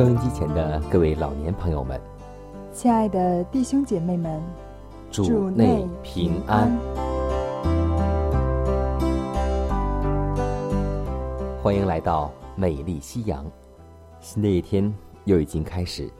[0.00, 2.00] 收音机前的各位老年朋友们，
[2.72, 4.40] 亲爱的弟兄姐妹们，
[5.10, 6.72] 主内平安！
[11.62, 13.44] 欢迎来到美丽夕阳。
[14.20, 14.90] 新的一天
[15.26, 16.10] 又已经开始，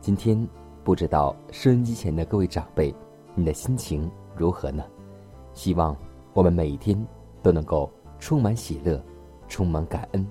[0.00, 0.48] 今天
[0.82, 2.94] 不知道收音机前的各位长辈，
[3.34, 4.82] 你的心情如何呢？
[5.52, 5.94] 希望
[6.32, 7.06] 我们每一天
[7.42, 8.98] 都能够充满喜乐，
[9.46, 10.26] 充满感恩，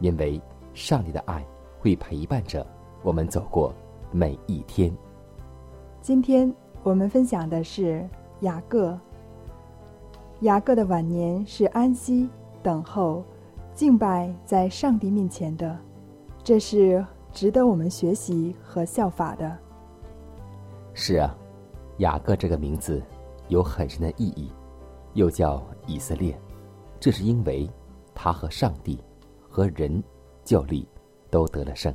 [0.00, 0.38] 因为
[0.74, 1.42] 上帝的爱。
[1.82, 2.64] 会陪伴着
[3.02, 3.74] 我们走过
[4.12, 4.96] 每一天。
[6.00, 8.08] 今天我们分享的是
[8.42, 8.96] 雅各。
[10.42, 12.30] 雅各的晚年是安息、
[12.62, 13.24] 等候、
[13.74, 15.76] 敬拜在上帝面前的，
[16.44, 19.58] 这是值得我们学习和效法的。
[20.94, 21.36] 是啊，
[21.98, 23.02] 雅各这个名字
[23.48, 24.52] 有很深的意义，
[25.14, 26.38] 又叫以色列，
[27.00, 27.68] 这是因为
[28.14, 29.02] 他和上帝
[29.48, 30.00] 和人
[30.44, 30.86] 较力。
[31.32, 31.92] 都得了胜。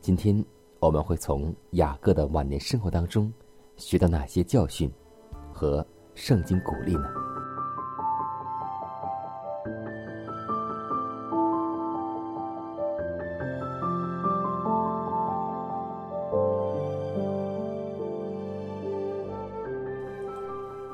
[0.00, 0.42] 今天
[0.78, 3.30] 我们会从雅各的晚年生活当中
[3.76, 4.88] 学到哪些教训
[5.52, 5.84] 和
[6.14, 7.08] 圣经鼓励呢？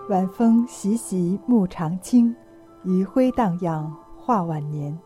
[0.08, 2.34] 晚风习习暮长青，
[2.84, 4.98] 余晖荡漾画晚年。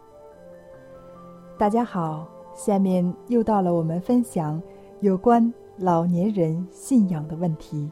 [1.58, 2.33] 大家好。
[2.54, 4.62] 下面又到了我们分享
[5.00, 7.90] 有关老年人信仰的问题。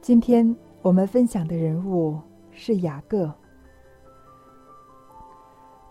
[0.00, 2.18] 今天我们分享的人物
[2.50, 3.32] 是雅各。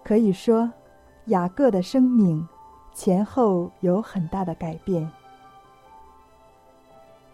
[0.03, 0.69] 可以说，
[1.25, 2.45] 雅各的生命
[2.91, 5.09] 前后有很大的改变。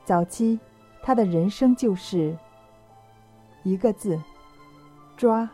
[0.04, 0.60] 早期，
[1.02, 2.38] 他的人生就是
[3.64, 4.22] 一个字：
[5.16, 5.50] 抓。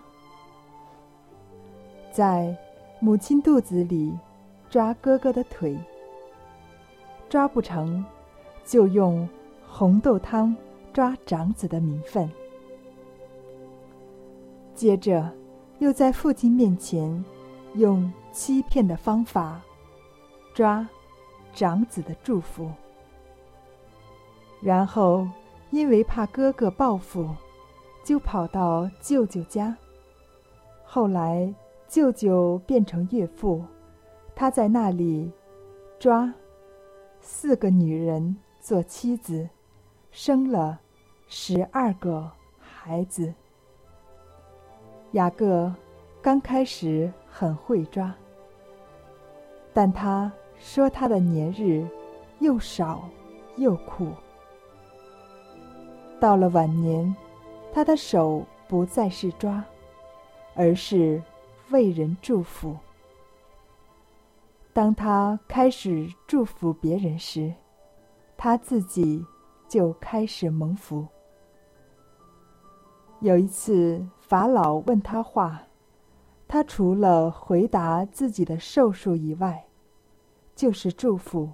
[2.11, 2.55] 在
[3.03, 4.17] 母亲肚子里
[4.69, 5.77] 抓哥哥的腿，
[7.27, 8.01] 抓不成，
[8.63, 9.27] 就用
[9.67, 10.55] 红豆汤
[10.93, 12.31] 抓长子的名分。
[14.73, 15.29] 接着，
[15.79, 17.21] 又在父亲面前
[17.73, 19.59] 用欺骗的方法
[20.53, 20.87] 抓
[21.53, 22.71] 长子的祝福。
[24.61, 25.27] 然后，
[25.71, 27.27] 因为怕哥哥报复，
[28.01, 29.75] 就跑到舅舅家。
[30.85, 31.53] 后来。
[31.93, 33.63] 舅舅变成岳父，
[34.33, 35.31] 他在那里
[35.99, 36.33] 抓
[37.19, 39.47] 四个女人做妻子，
[40.09, 40.79] 生了
[41.27, 42.27] 十二个
[42.59, 43.31] 孩子。
[45.11, 45.71] 雅各
[46.19, 48.11] 刚开始很会抓，
[49.71, 51.87] 但他说他的年日
[52.39, 53.07] 又少
[53.57, 54.07] 又苦。
[56.19, 57.15] 到了晚年，
[57.71, 59.63] 他的手不再是抓，
[60.55, 61.21] 而是。
[61.69, 62.77] 为人祝福。
[64.71, 67.53] 当他开始祝福别人时，
[68.35, 69.25] 他自己
[69.67, 71.07] 就开始蒙福。
[73.19, 75.63] 有一次，法老问他话，
[76.47, 79.65] 他除了回答自己的寿数以外，
[80.55, 81.49] 就是祝福。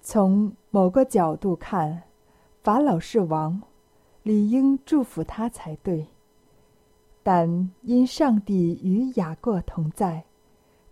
[0.00, 2.04] 从某个角度看，
[2.62, 3.60] 法老是王，
[4.22, 6.06] 理应祝福他才对。
[7.30, 10.24] 但因上帝与雅各同在，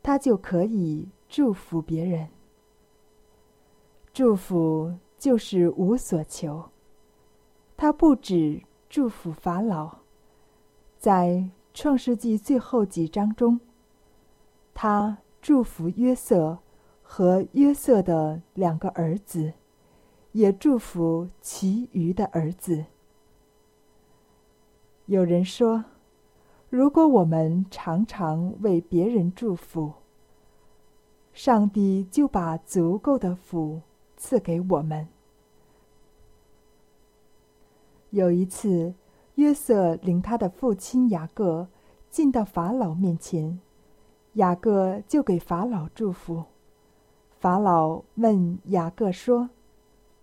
[0.02, 2.28] 他就可以祝福别人。
[4.12, 6.62] 祝福就是无所求。
[7.74, 8.60] 他不止
[8.90, 10.00] 祝福法老，
[10.98, 11.42] 在
[11.72, 13.58] 创世纪最后几章中，
[14.74, 16.58] 他祝福约瑟
[17.00, 19.50] 和约瑟的两个儿子，
[20.32, 22.84] 也祝福其余的儿子。
[25.06, 25.82] 有人说。
[26.68, 29.92] 如果我们常常为别人祝福，
[31.32, 33.80] 上帝就把足够的福
[34.16, 35.06] 赐给我们。
[38.10, 38.94] 有一次，
[39.36, 41.68] 约瑟领他的父亲雅各
[42.10, 43.60] 进到法老面前，
[44.34, 46.44] 雅各就给法老祝福。
[47.38, 49.50] 法老问雅各说：“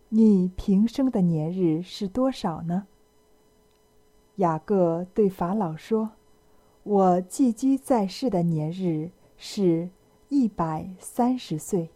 [0.09, 2.87] 你平生的年日是多少呢？”
[4.37, 6.11] 雅各对法老说
[6.83, 9.89] ：“我寄居在世的年日是
[10.29, 11.89] 一百三十岁。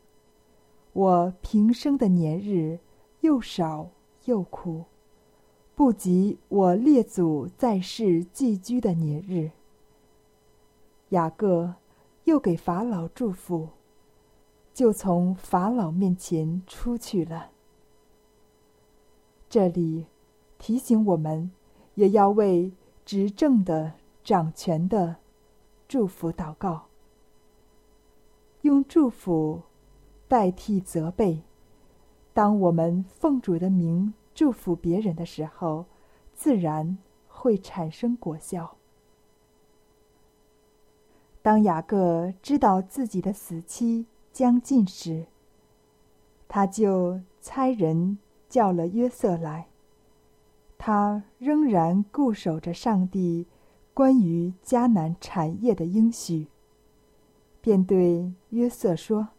[0.93, 2.79] 我平生的年日
[3.21, 3.89] 又少
[4.25, 4.85] 又苦，
[5.75, 9.51] 不及我列祖在世寄居的年日。”
[11.09, 11.75] 雅各
[12.23, 13.69] 又给法老祝福，
[14.73, 17.51] 就从法老面前出去了。
[19.49, 20.07] 这里
[20.57, 21.51] 提醒我们。
[21.97, 22.71] 也要为
[23.05, 23.93] 执政的、
[24.27, 25.15] 掌权的
[25.87, 26.87] 祝福祷告，
[28.63, 29.61] 用祝福
[30.27, 31.43] 代替责备。
[32.33, 35.85] 当我们奉主的名祝福别人的时候，
[36.33, 36.97] 自然
[37.29, 38.75] 会产生果效。
[41.41, 45.27] 当雅各知道自己的死期将近时，
[46.49, 48.17] 他就差人
[48.49, 49.69] 叫了约瑟来。
[50.77, 53.47] 他仍然固守着上帝
[53.97, 56.45] 关于迦南产业的应许，
[57.61, 59.29] 便对约瑟说：“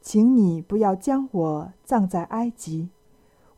[0.00, 2.90] 请你不要将我葬在埃及。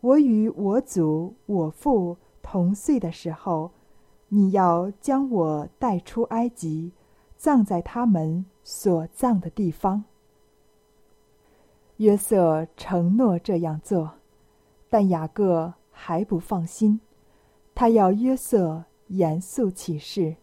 [0.01, 3.73] 我与我祖我父同岁的时候，
[4.29, 6.93] 你要将我带出埃及，
[7.37, 10.05] 葬在他们所葬的地方。”
[11.99, 14.13] 约瑟承诺这样做，
[14.89, 15.75] 但雅各。
[15.99, 17.01] 还不放心，
[17.75, 20.37] 他要约瑟严肃起誓，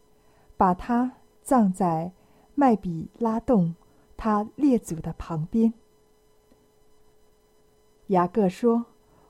[0.58, 2.12] 把他葬在
[2.56, 3.76] 麦比拉洞
[4.16, 5.74] 他列祖的旁边。
[8.08, 8.86] 雅各说：“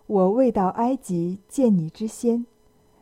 [0.08, 2.46] 我未到埃及见你之先，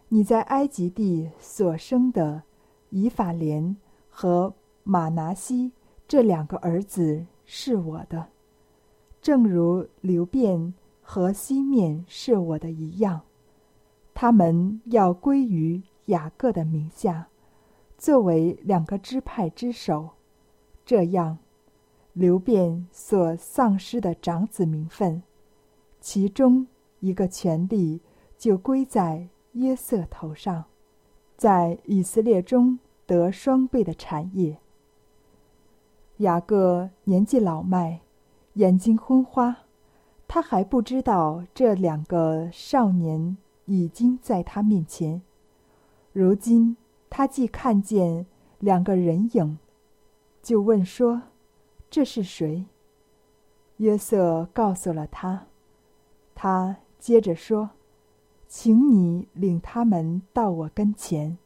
[0.09, 2.43] 你在埃及地所生的
[2.89, 3.75] 以法莲
[4.09, 4.53] 和
[4.83, 5.71] 马拿西
[6.07, 8.27] 这两个儿子是我的，
[9.21, 10.73] 正如流便。”
[11.03, 13.19] 和西面是我的一样，
[14.13, 17.27] 他们要归于雅各的名下，
[17.97, 20.09] 作为两个支派之首。
[20.85, 21.37] 这样，
[22.13, 25.23] 流变所丧失的长子名分，
[25.99, 26.67] 其中
[26.99, 28.01] 一个权利
[28.37, 30.65] 就归在约瑟头上，
[31.37, 34.57] 在以色列中得双倍的产业。
[36.17, 38.01] 雅各年纪老迈，
[38.53, 39.57] 眼睛昏花。
[40.27, 45.21] 他还不知道这两个少年已经在他面前。
[46.13, 46.75] 如今
[47.09, 48.25] 他既看见
[48.59, 49.57] 两个人影，
[50.41, 51.21] 就问说
[51.89, 52.65] ：“这是谁？”
[53.77, 55.47] 约瑟告诉了他。
[56.35, 57.69] 他接着说
[58.47, 61.37] ：“请你领他们到我跟前，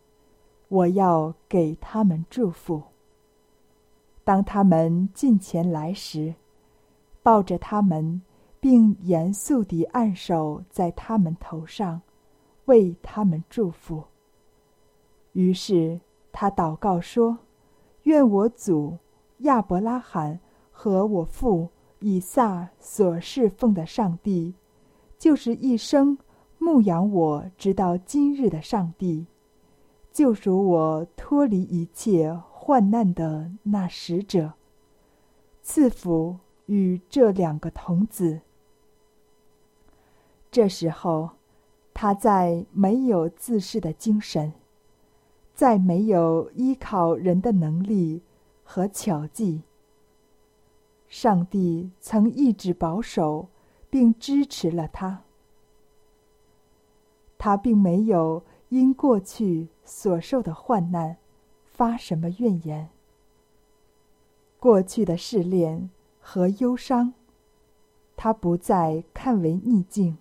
[0.68, 2.82] 我要给他们祝福。”
[4.24, 6.36] 当他们近前来时，
[7.22, 8.22] 抱着他们。
[8.58, 12.02] 并严肃地按手在他们头上，
[12.66, 14.04] 为他们祝福。
[15.36, 16.00] 于是
[16.32, 17.38] 他祷告说
[18.04, 18.98] ：“愿我祖
[19.40, 20.40] 亚伯拉罕
[20.72, 21.68] 和我父
[22.00, 24.56] 以撒所侍奉的上帝，
[25.18, 26.18] 就是一生
[26.58, 29.28] 牧养我直到今日的上帝，
[30.10, 34.54] 救赎我脱离一切患难的那使者，
[35.62, 38.40] 赐福与这两个童子。”
[40.50, 41.32] 这时候，
[41.94, 44.54] 他在没有自恃的精神，
[45.56, 48.22] 在没有依靠人的能力
[48.64, 49.62] 和巧计。
[51.08, 53.48] 上帝曾一直保守
[53.90, 55.22] 并支持了他，
[57.38, 61.16] 他并没有因过去所受的患难
[61.66, 62.90] 发什么怨言。
[64.60, 67.14] 过去的试炼和忧伤，
[68.18, 70.18] 他不再看为逆境。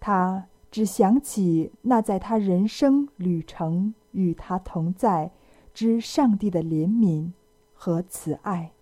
[0.00, 5.30] 他只想起那在他人生旅程与他同在
[5.72, 7.30] 之上帝的怜悯
[7.72, 8.72] 和慈爱。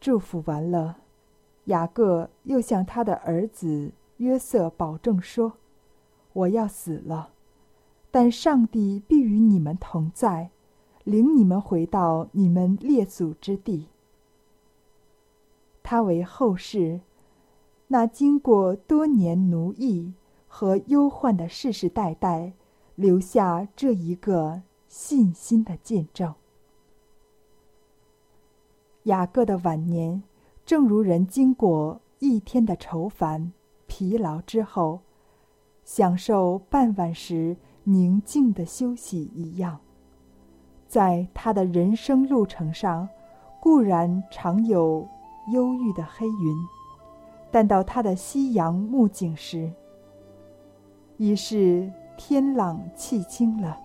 [0.00, 0.96] 祝福完了，
[1.66, 5.52] 雅各又向他的儿子约瑟保证说
[6.34, 7.30] ：“我要死了，
[8.10, 10.50] 但上帝必与你们同在，
[11.04, 13.86] 领你们回到你们列祖之地。”
[15.84, 16.98] 他为后世。
[17.92, 20.12] 那经过多年奴役
[20.46, 22.52] 和忧患的世世代代
[22.94, 26.32] 留下这一个信心的见证。
[29.04, 30.22] 雅各的晚年，
[30.64, 33.52] 正如人经过一天的愁烦、
[33.88, 35.00] 疲劳之后，
[35.84, 39.80] 享受傍晚时宁静的休息一样。
[40.86, 43.08] 在他的人生路程上，
[43.60, 45.08] 固然常有
[45.52, 46.56] 忧郁的黑云，
[47.50, 49.72] 但到他的夕阳暮景时，
[51.16, 53.76] 已是天朗气清了，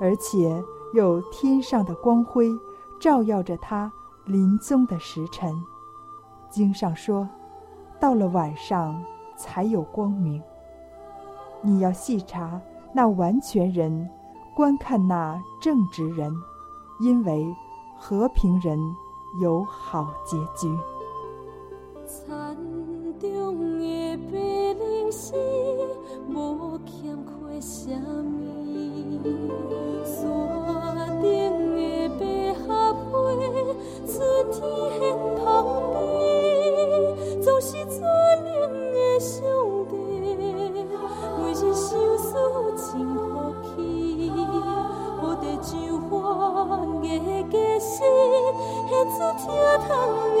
[0.00, 0.62] 而且
[0.94, 2.48] 有天上的光辉。
[3.00, 3.92] 照耀着他
[4.26, 5.52] 临终的时辰，
[6.48, 7.28] 经上说，
[7.98, 9.02] 到了晚上
[9.36, 10.40] 才有光明。
[11.62, 12.60] 你要细查
[12.92, 14.08] 那完全人，
[14.54, 16.32] 观看那正直人，
[17.00, 17.44] 因为
[17.98, 18.78] 和平人
[19.40, 20.72] 有好结局。
[34.52, 35.42] 天现旁
[35.92, 38.00] 边，总是全
[38.44, 38.50] 能
[38.92, 39.42] 的上
[39.88, 39.94] 帝，
[41.38, 42.30] 每日相思
[42.76, 42.82] 真
[43.14, 43.18] 福
[43.62, 44.30] 气，
[45.20, 45.72] 好地就
[46.08, 46.12] 花
[47.00, 47.04] 的
[47.50, 48.04] 假释，
[48.88, 49.40] 献出疼
[49.88, 49.90] 痛
[50.36, 50.40] 的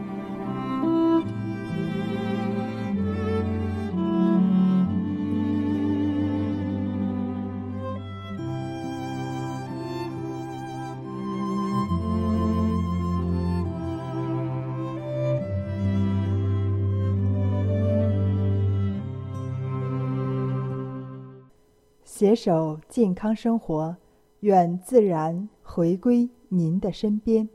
[22.21, 23.97] 携手健康生活，
[24.41, 27.49] 愿自然回归您的身边。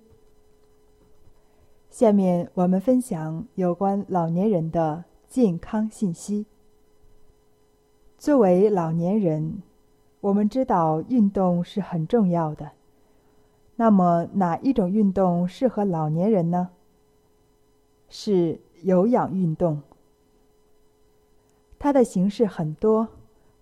[1.88, 6.46] 下面我们分享有关老年人的健康信息。
[8.18, 9.62] 作为老年人，
[10.20, 12.72] 我们知道运动是很重要的。
[13.76, 16.70] 那么，哪一种运动适合老年人呢？
[18.08, 19.80] 是有氧运动。
[21.78, 23.06] 它的形式很多。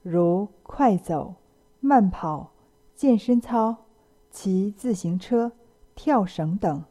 [0.04, 1.36] 如快走、
[1.80, 2.50] 慢跑、
[2.94, 3.74] 健身操、
[4.30, 5.52] 骑自行车、
[5.94, 6.84] 跳绳等。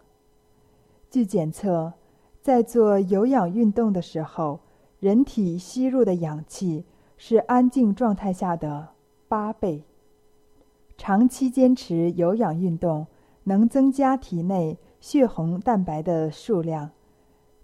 [1.11, 1.93] 据检测，
[2.41, 4.61] 在做有氧运动的时候，
[4.99, 8.89] 人体吸入的氧气是安静状态下的
[9.27, 9.83] 八倍。
[10.97, 13.05] 长期坚持有氧运动，
[13.43, 16.89] 能增加体内血红蛋白的数量，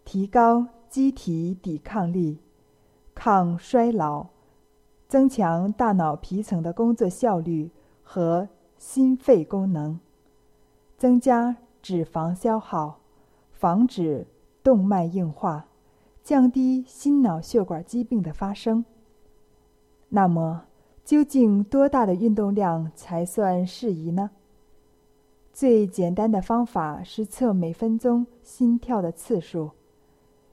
[0.05, 2.37] 提高机体抵抗力，
[3.15, 4.27] 抗衰老。
[5.09, 7.71] 增强大脑皮层的工作效率
[8.03, 8.47] 和
[8.77, 9.99] 心肺功能，
[10.99, 12.99] 增加脂肪消耗，
[13.51, 14.27] 防止
[14.63, 15.65] 动脉硬化，
[16.23, 18.85] 降低心脑血管疾病的发生。
[20.09, 20.65] 那么，
[21.03, 24.29] 究竟多大的运动量才算适宜呢？
[25.51, 29.71] 最简单的方法是测每分钟心跳的次数，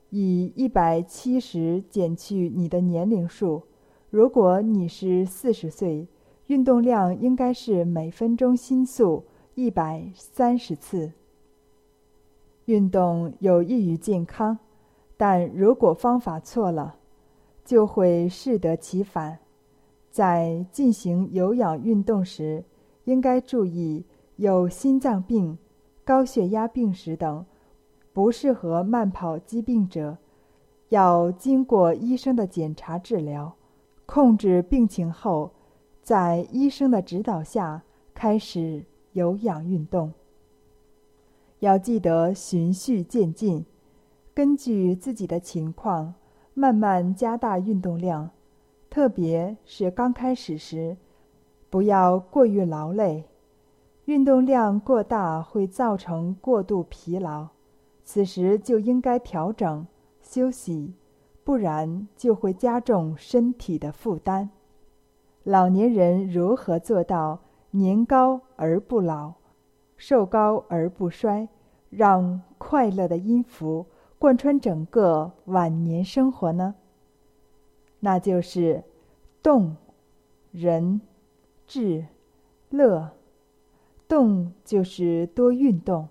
[0.08, 3.64] 以一百七十减去你的年龄数。
[4.16, 6.08] 如果你是四十岁，
[6.46, 9.22] 运动量应该是每分钟心速
[9.54, 11.12] 一百三十次。
[12.64, 14.58] 运动有益于健康，
[15.18, 16.96] 但如果方法错了，
[17.62, 19.38] 就会适得其反。
[20.10, 22.64] 在进行有氧运动时，
[23.04, 24.02] 应该注意
[24.36, 25.58] 有心脏病、
[26.06, 27.44] 高血压病史等
[28.14, 30.16] 不适合慢跑疾病者，
[30.88, 33.54] 要经过医生的检查治疗。
[34.06, 35.50] 控制病情后，
[36.00, 37.82] 在医生的指导下
[38.14, 40.12] 开始有氧运动。
[41.58, 43.66] 要记得循序渐进，
[44.32, 46.14] 根据自己的情况
[46.54, 48.30] 慢慢加大运动量，
[48.88, 50.96] 特别是刚开始时，
[51.68, 53.24] 不要过于劳累。
[54.04, 57.48] 运动量过大会造成过度疲劳，
[58.04, 59.84] 此时就应该调整
[60.22, 60.94] 休息。
[61.46, 64.50] 不然就会加重身体的负担。
[65.44, 67.38] 老年人如何做到
[67.70, 69.34] 年高而不老，
[69.96, 71.48] 寿高而不衰，
[71.88, 73.86] 让快乐的音符
[74.18, 76.74] 贯穿整个晚年生活呢？
[78.00, 78.82] 那就是
[79.40, 79.76] 动、
[80.50, 81.00] 人、
[81.64, 82.06] 智、
[82.70, 83.12] 乐。
[84.08, 86.08] 动就是多运动，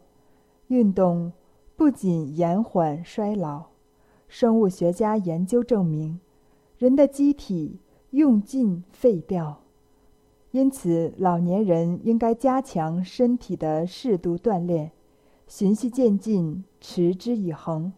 [0.68, 1.34] 运动
[1.76, 3.75] 不仅延缓衰老。
[4.38, 6.20] 生物学家研究证明，
[6.78, 9.62] 人的机体用尽废掉，
[10.52, 14.92] 因此老年人应该加强身体的适度锻炼，
[15.48, 17.94] 循序渐进，持之以恒。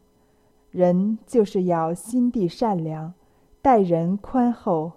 [0.69, 3.15] 人就是要心地善良，
[3.63, 4.91] 待人宽厚，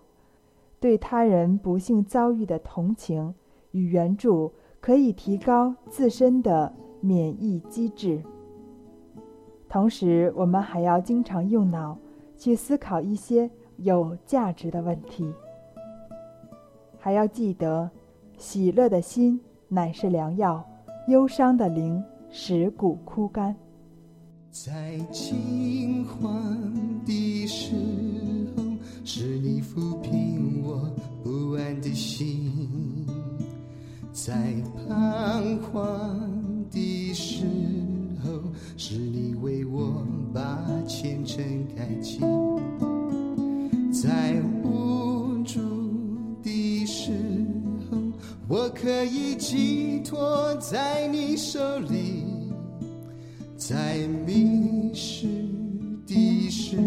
[0.79, 3.35] 对他人不幸遭遇的同情
[3.71, 8.23] 与援助，可以提高自身的免疫机制。
[9.71, 11.97] 同时，我们还要经常用脑
[12.37, 15.33] 去思考一些有价值的问题。
[16.99, 17.89] 还要记得，
[18.37, 20.69] 喜乐的心乃是良药，
[21.07, 23.55] 忧伤的灵使骨枯干。
[24.51, 26.45] 在惊慌
[27.07, 27.77] 的时
[28.57, 28.65] 候，
[29.05, 30.91] 是你抚平我
[31.23, 32.51] 不安的心；
[34.13, 34.35] 在
[34.89, 37.60] 彷徨的时候，
[38.83, 41.45] 是你为我把前程
[41.77, 42.21] 开启，
[43.93, 45.61] 在无助
[46.43, 47.13] 的时
[47.91, 47.99] 候，
[48.49, 52.25] 我可以寄托在你手里；
[53.55, 55.27] 在迷失
[56.07, 56.79] 的时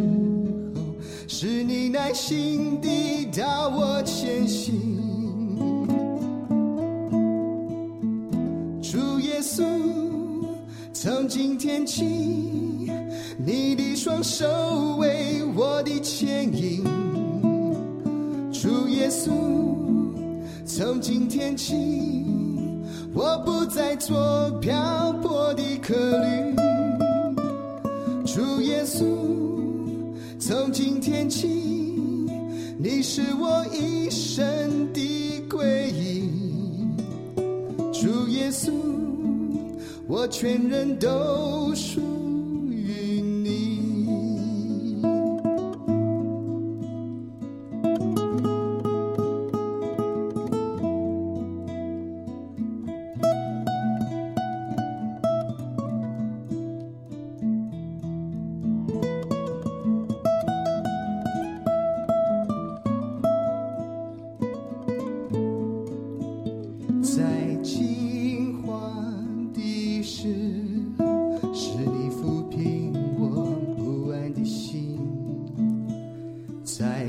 [0.74, 0.82] 候，
[1.28, 4.93] 是你耐心地导我前行。
[11.86, 12.06] 起，
[13.38, 14.46] 你的双手
[14.98, 16.84] 为我的牵引。
[18.52, 19.32] 主耶稣，
[20.66, 21.76] 从今天起，
[23.14, 26.56] 我不再做漂泊的客旅。
[28.26, 29.04] 主耶稣，
[30.40, 31.48] 从今天起，
[32.78, 36.30] 你是我一生的归依。
[37.92, 38.72] 主耶稣，
[40.16, 42.13] 我全人都属
[76.64, 77.06] 在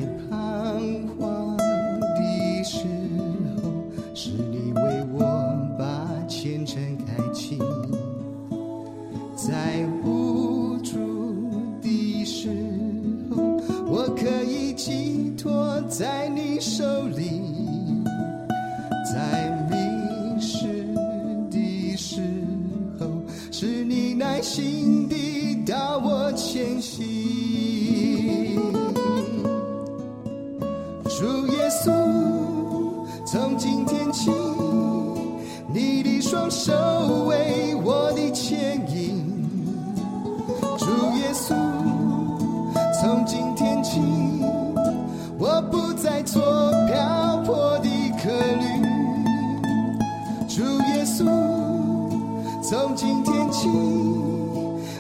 [52.87, 53.67] 从今天起，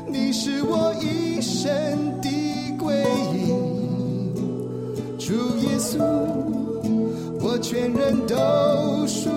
[0.07, 1.70] 你是我一生
[2.23, 2.31] 的
[2.79, 2.94] 归
[3.35, 3.53] 依。
[5.18, 5.99] 主耶稣，
[7.42, 9.29] 我全人都属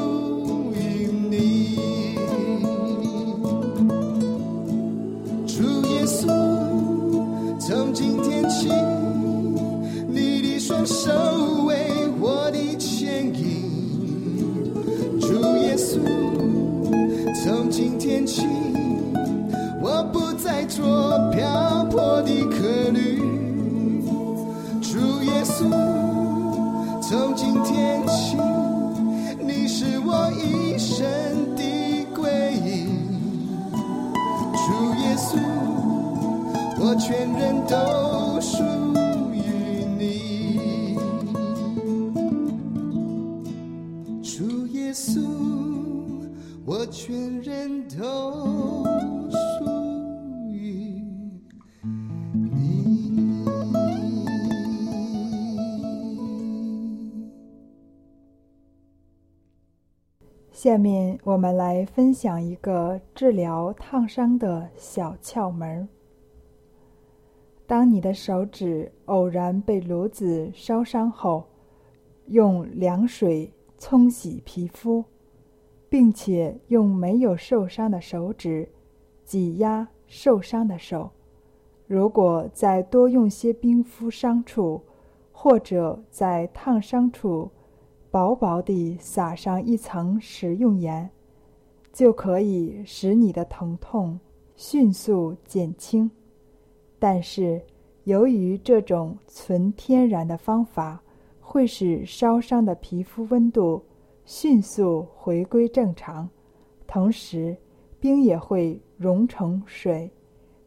[20.77, 23.17] 说漂泊的客旅。
[24.79, 25.67] 主耶稣，
[27.01, 28.37] 从今天起，
[29.39, 31.03] 你是我一生
[31.55, 32.85] 的归依。
[34.53, 35.39] 主耶稣，
[36.79, 38.61] 我全人都属
[39.33, 40.95] 于你。
[44.21, 45.25] 主耶稣，
[46.63, 48.76] 我全人都
[60.67, 65.87] 下面我们来分享一个治疗烫伤的小窍门。
[67.65, 71.45] 当你的手指偶然被炉子烧伤后，
[72.25, 75.05] 用凉水冲洗皮肤，
[75.87, 78.67] 并且用没有受伤的手指
[79.23, 81.09] 挤压受伤的手。
[81.87, 84.81] 如果再多用些冰敷伤处，
[85.31, 87.49] 或者在烫伤处
[88.09, 91.09] 薄薄地撒上一层食用盐，
[91.91, 94.19] 就可以使你的疼痛
[94.55, 96.09] 迅速减轻。
[96.99, 97.61] 但是，
[98.05, 101.01] 由于这种纯天然的方法
[101.41, 103.83] 会使烧伤的皮肤温度
[104.25, 106.29] 迅速回归正常，
[106.87, 107.55] 同时
[107.99, 110.09] 冰也会融成水，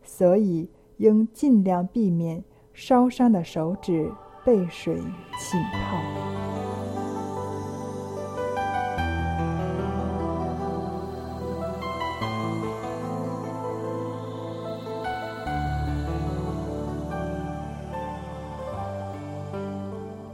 [0.03, 2.43] 所以应尽量避免
[2.75, 4.11] 烧伤的手指
[4.45, 6.40] 被水浸泡。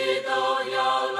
[0.00, 1.19] Dido, your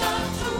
[0.00, 0.59] start to